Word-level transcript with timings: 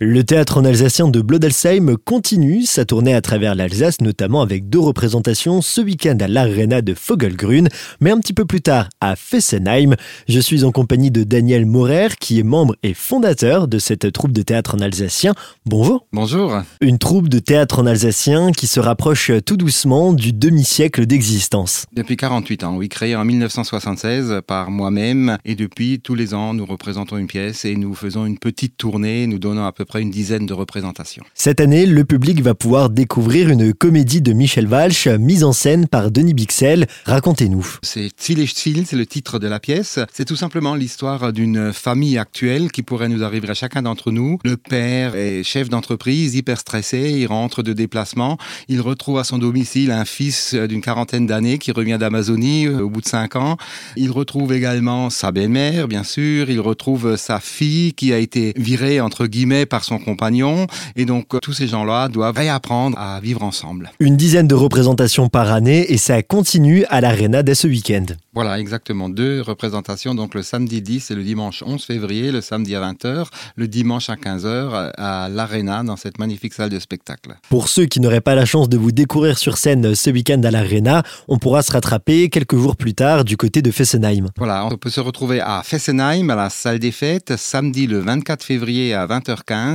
Le 0.00 0.22
théâtre 0.22 0.58
en 0.58 0.64
alsacien 0.64 1.08
de 1.08 1.20
Blodelsheim 1.20 1.96
continue 1.96 2.62
sa 2.62 2.84
tournée 2.84 3.14
à 3.14 3.20
travers 3.20 3.56
l'Alsace, 3.56 4.00
notamment 4.00 4.42
avec 4.42 4.68
deux 4.68 4.78
représentations 4.78 5.60
ce 5.60 5.80
week-end 5.80 6.16
à 6.20 6.28
l'Arena 6.28 6.82
de 6.82 6.94
Vogelgrün, 6.94 7.66
mais 8.00 8.12
un 8.12 8.20
petit 8.20 8.32
peu 8.32 8.44
plus 8.44 8.60
tard 8.60 8.90
à 9.00 9.16
Fessenheim. 9.16 9.96
Je 10.28 10.38
suis 10.38 10.62
en 10.62 10.70
compagnie 10.70 11.10
de 11.10 11.24
Daniel 11.24 11.66
Maurer, 11.66 12.10
qui 12.20 12.38
est 12.38 12.44
membre 12.44 12.76
et 12.84 12.94
fondateur 12.94 13.66
de 13.66 13.80
cette 13.80 14.12
troupe 14.12 14.30
de 14.30 14.42
théâtre 14.42 14.76
en 14.76 14.78
alsacien. 14.78 15.34
Bonjour. 15.66 16.06
Bonjour. 16.12 16.62
Une 16.80 16.98
troupe 16.98 17.28
de 17.28 17.40
théâtre 17.40 17.80
en 17.80 17.86
alsacien 17.86 18.52
qui 18.52 18.68
se 18.68 18.78
rapproche 18.78 19.32
tout 19.44 19.56
doucement 19.56 20.12
du 20.12 20.32
demi-siècle 20.32 21.06
d'existence. 21.06 21.86
Depuis 21.92 22.16
48 22.16 22.62
ans, 22.62 22.76
oui, 22.76 22.88
créé 22.88 23.16
en 23.16 23.24
1976 23.24 24.42
par 24.46 24.70
moi-même, 24.70 25.38
et 25.44 25.56
depuis 25.56 25.98
tous 25.98 26.14
les 26.14 26.34
ans, 26.34 26.54
nous 26.54 26.66
représentons 26.66 27.16
une 27.16 27.26
pièce 27.26 27.64
et 27.64 27.74
nous 27.74 27.96
faisons 27.96 28.26
une 28.26 28.38
petite 28.38 28.76
tournée, 28.76 29.26
nous 29.26 29.40
donnons 29.40 29.66
à 29.66 29.72
peu 29.72 29.86
près 29.88 30.02
une 30.02 30.10
dizaine 30.10 30.46
de 30.46 30.54
représentations. 30.54 31.24
Cette 31.34 31.60
année, 31.60 31.86
le 31.86 32.04
public 32.04 32.40
va 32.42 32.54
pouvoir 32.54 32.90
découvrir 32.90 33.48
une 33.48 33.72
comédie 33.74 34.20
de 34.20 34.32
Michel 34.32 34.68
Walsh, 34.68 35.08
mise 35.08 35.42
en 35.42 35.52
scène 35.52 35.88
par 35.88 36.10
Denis 36.10 36.34
Bixel. 36.34 36.86
Racontez-nous. 37.04 37.78
C'est 37.82 38.10
Ziel 38.20 38.46
c'est 38.86 38.96
le 38.96 39.06
titre 39.06 39.38
de 39.38 39.48
la 39.48 39.58
pièce. 39.58 39.98
C'est 40.12 40.24
tout 40.24 40.36
simplement 40.36 40.74
l'histoire 40.74 41.32
d'une 41.32 41.72
famille 41.72 42.18
actuelle 42.18 42.70
qui 42.70 42.82
pourrait 42.82 43.08
nous 43.08 43.24
arriver 43.24 43.48
à 43.48 43.54
chacun 43.54 43.82
d'entre 43.82 44.10
nous. 44.10 44.38
Le 44.44 44.56
père 44.56 45.16
est 45.16 45.42
chef 45.42 45.68
d'entreprise, 45.68 46.34
hyper 46.34 46.58
stressé, 46.58 47.14
il 47.16 47.26
rentre 47.26 47.62
de 47.62 47.72
déplacement, 47.72 48.36
il 48.68 48.80
retrouve 48.80 49.18
à 49.18 49.24
son 49.24 49.38
domicile 49.38 49.90
un 49.90 50.04
fils 50.04 50.54
d'une 50.54 50.82
quarantaine 50.82 51.26
d'années 51.26 51.58
qui 51.58 51.72
revient 51.72 51.96
d'Amazonie 51.98 52.66
euh, 52.66 52.80
au 52.80 52.90
bout 52.90 53.00
de 53.00 53.06
cinq 53.06 53.36
ans. 53.36 53.56
Il 53.96 54.10
retrouve 54.10 54.52
également 54.52 55.08
sa 55.10 55.32
belle-mère, 55.32 55.88
bien 55.88 56.04
sûr, 56.04 56.50
il 56.50 56.60
retrouve 56.60 57.16
sa 57.16 57.40
fille 57.40 57.94
qui 57.94 58.12
a 58.12 58.18
été 58.18 58.52
virée 58.56 59.00
entre 59.00 59.26
guillemets 59.26 59.66
par 59.66 59.77
son 59.84 59.98
compagnon. 59.98 60.66
Et 60.96 61.04
donc, 61.04 61.34
euh, 61.34 61.38
tous 61.40 61.52
ces 61.52 61.66
gens-là 61.66 62.08
doivent 62.08 62.36
réapprendre 62.36 62.98
à 62.98 63.20
vivre 63.20 63.42
ensemble. 63.42 63.90
Une 64.00 64.16
dizaine 64.16 64.48
de 64.48 64.54
représentations 64.54 65.28
par 65.28 65.52
année 65.52 65.92
et 65.92 65.96
ça 65.96 66.22
continue 66.22 66.84
à 66.88 67.00
l'Arena 67.00 67.42
dès 67.42 67.54
ce 67.54 67.66
week-end. 67.66 68.06
Voilà, 68.34 68.60
exactement. 68.60 69.08
Deux 69.08 69.42
représentations, 69.42 70.14
donc 70.14 70.34
le 70.34 70.42
samedi 70.42 70.80
10 70.80 71.10
et 71.10 71.14
le 71.14 71.24
dimanche 71.24 71.64
11 71.66 71.82
février, 71.82 72.30
le 72.30 72.40
samedi 72.40 72.76
à 72.76 72.80
20h, 72.80 73.26
le 73.56 73.66
dimanche 73.68 74.10
à 74.10 74.14
15h 74.14 74.92
à 74.96 75.28
l'Arena 75.28 75.82
dans 75.82 75.96
cette 75.96 76.18
magnifique 76.18 76.54
salle 76.54 76.70
de 76.70 76.78
spectacle. 76.78 77.34
Pour 77.48 77.68
ceux 77.68 77.86
qui 77.86 78.00
n'auraient 78.00 78.20
pas 78.20 78.36
la 78.36 78.44
chance 78.44 78.68
de 78.68 78.76
vous 78.76 78.92
découvrir 78.92 79.38
sur 79.38 79.58
scène 79.58 79.94
ce 79.94 80.10
week-end 80.10 80.40
à 80.44 80.50
l'Arena, 80.50 81.02
on 81.26 81.38
pourra 81.38 81.62
se 81.62 81.72
rattraper 81.72 82.28
quelques 82.28 82.56
jours 82.56 82.76
plus 82.76 82.94
tard 82.94 83.24
du 83.24 83.36
côté 83.36 83.60
de 83.60 83.70
Fessenheim. 83.70 84.28
Voilà, 84.36 84.66
on 84.66 84.76
peut 84.76 84.90
se 84.90 85.00
retrouver 85.00 85.40
à 85.40 85.62
Fessenheim, 85.64 86.30
à 86.30 86.36
la 86.36 86.50
salle 86.50 86.78
des 86.78 86.92
fêtes, 86.92 87.36
samedi 87.36 87.86
le 87.86 87.98
24 87.98 88.44
février 88.44 88.94
à 88.94 89.06
20h15 89.06 89.67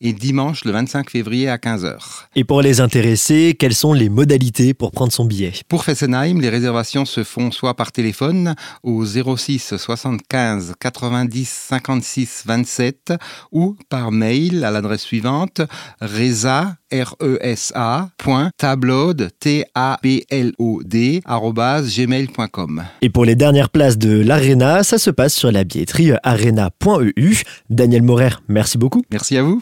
et 0.00 0.12
dimanche 0.12 0.64
le 0.64 0.72
25 0.72 1.10
février 1.10 1.48
à 1.48 1.56
15h. 1.56 1.96
Et 2.34 2.44
pour 2.44 2.62
les 2.62 2.80
intéressés, 2.80 3.56
quelles 3.58 3.74
sont 3.74 3.92
les 3.92 4.08
modalités 4.08 4.74
pour 4.74 4.92
prendre 4.92 5.12
son 5.12 5.24
billet? 5.24 5.52
Pour 5.68 5.84
Fessenheim, 5.84 6.40
les 6.40 6.48
réservations 6.48 7.04
se 7.04 7.24
font 7.24 7.50
soit 7.50 7.74
par 7.74 7.92
téléphone 7.92 8.54
au 8.82 9.04
06 9.04 9.76
75 9.76 10.74
90 10.78 11.48
56 11.48 12.42
27 12.46 13.14
ou 13.52 13.76
par 13.88 14.10
mail 14.10 14.64
à 14.64 14.70
l'adresse 14.70 15.02
suivante 15.02 15.60
resa 16.00 16.76
r 16.90 17.14
e 17.20 17.38
s 17.40 17.72
a 17.74 18.08
t 18.18 19.64
a 19.74 19.98
b 20.02 20.24
l 20.30 20.52
o 20.58 20.80
d 20.84 21.22
gmail.com. 21.24 22.82
Et 23.02 23.10
pour 23.10 23.24
les 23.24 23.34
dernières 23.36 23.70
places 23.70 23.98
de 23.98 24.20
l'Arena, 24.20 24.82
ça 24.82 24.98
se 24.98 25.10
passe 25.10 25.34
sur 25.34 25.50
la 25.52 25.64
billetterie 25.64 26.12
arena.eu. 26.22 27.42
Daniel 27.68 28.02
Morer, 28.02 28.30
merci 28.48 28.78
beaucoup. 28.78 29.02
Merci 29.10 29.36
à 29.36 29.42
vous. 29.42 29.58